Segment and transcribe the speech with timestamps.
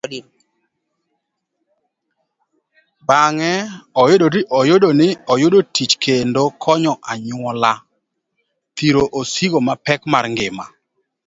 [3.07, 3.53] Bang'e
[5.33, 7.71] oyudo tich kendo konyo anyuola
[8.75, 10.65] dhiro osigo mapek mar ngima.